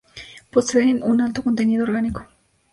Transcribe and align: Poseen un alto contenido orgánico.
Poseen 0.49 1.03
un 1.03 1.21
alto 1.21 1.43
contenido 1.43 1.83
orgánico. 1.83 2.25